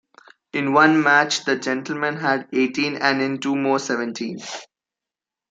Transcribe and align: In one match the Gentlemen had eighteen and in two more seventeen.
In 0.53 0.73
one 0.73 1.03
match 1.03 1.45
the 1.45 1.55
Gentlemen 1.57 2.15
had 2.15 2.47
eighteen 2.53 2.95
and 2.95 3.21
in 3.21 3.37
two 3.39 3.55
more 3.55 3.77
seventeen. 3.77 4.39